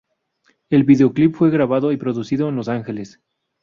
[0.71, 3.21] El videoclip fue grabado y producido en Los Ángeles.